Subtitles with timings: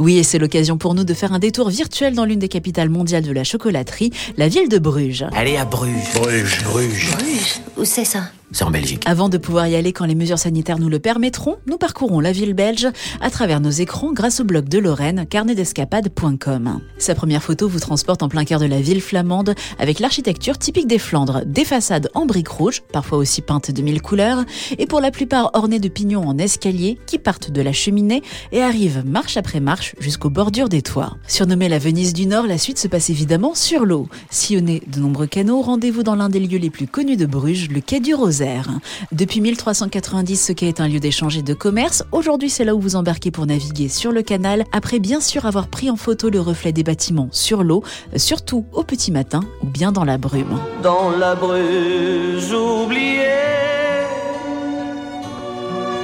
[0.00, 2.88] Oui, et c'est l'occasion pour nous de faire un détour virtuel dans l'une des capitales
[2.88, 5.24] mondiales de la chocolaterie, la ville de Bruges.
[5.32, 6.12] Allez à Bruges.
[6.14, 6.64] Bruges.
[6.64, 7.12] Bruges.
[7.12, 8.24] Bruges Où c'est ça?
[8.50, 9.02] C'est en Belgique.
[9.06, 12.30] Avant de pouvoir y aller quand les mesures sanitaires nous le permettront, nous parcourons la
[12.30, 12.86] ville belge
[13.20, 16.80] à travers nos écrans grâce au blog de Lorraine, carnetdescapade.com.
[16.98, 20.86] Sa première photo vous transporte en plein cœur de la ville flamande avec l'architecture typique
[20.86, 24.44] des Flandres, des façades en briques rouges, parfois aussi peintes de mille couleurs,
[24.78, 28.22] et pour la plupart ornées de pignons en escalier qui partent de la cheminée
[28.52, 31.16] et arrivent marche après marche jusqu'aux bordures des toits.
[31.26, 34.08] Surnommée la Venise du Nord, la suite se passe évidemment sur l'eau.
[34.30, 37.80] Sillonné de nombreux canaux, rendez-vous dans l'un des lieux les plus connus de Bruges, le
[37.80, 38.68] quai du Rosaire.
[39.12, 42.04] Depuis 1390, ce quai est un lieu d'échange et de commerce.
[42.12, 45.68] Aujourd'hui, c'est là où vous embarquez pour naviguer sur le canal, après bien sûr avoir
[45.68, 47.82] pris en photo le reflet des bâtiments sur l'eau,
[48.16, 50.58] surtout au petit matin ou bien dans la brume.
[50.82, 53.20] Dans la Bruges oubliée,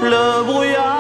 [0.03, 1.00] le brouillard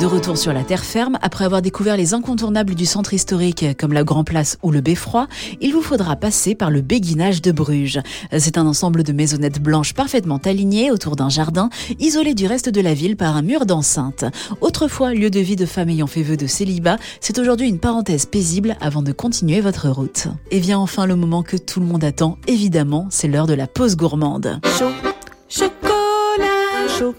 [0.00, 3.94] De retour sur la terre ferme, après avoir découvert les incontournables du centre historique comme
[3.94, 5.26] la Grand Place ou le Beffroi,
[5.62, 8.00] il vous faudra passer par le béguinage de Bruges.
[8.36, 12.82] C'est un ensemble de maisonnettes blanches parfaitement alignées autour d'un jardin, isolé du reste de
[12.82, 14.26] la ville par un mur d'enceinte.
[14.60, 18.26] Autrefois lieu de vie de femmes ayant fait vœu de célibat, c'est aujourd'hui une parenthèse
[18.26, 20.28] paisible avant de continuer votre route.
[20.50, 23.66] Et vient enfin le moment que tout le monde attend, évidemment, c'est l'heure de la
[23.66, 24.60] pause gourmande.
[24.78, 24.92] chaud,
[25.48, 27.14] chocolat chaud,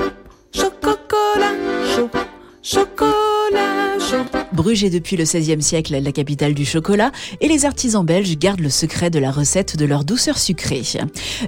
[4.57, 8.61] Bruges est depuis le XVIe siècle la capitale du chocolat et les artisans belges gardent
[8.61, 10.81] le secret de la recette de leur douceur sucrée.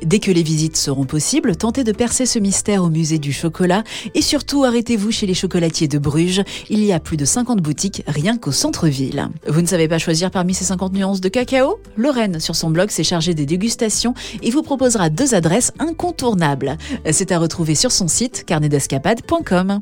[0.05, 3.83] Dès que les visites seront possibles, tentez de percer ce mystère au musée du chocolat
[4.13, 6.43] et surtout arrêtez-vous chez les chocolatiers de Bruges.
[6.69, 9.29] Il y a plus de 50 boutiques rien qu'au centre-ville.
[9.47, 11.79] Vous ne savez pas choisir parmi ces 50 nuances de cacao?
[11.97, 16.77] Lorraine, sur son blog, s'est chargée des dégustations et vous proposera deux adresses incontournables.
[17.11, 19.81] C'est à retrouver sur son site carnetdescapade.com.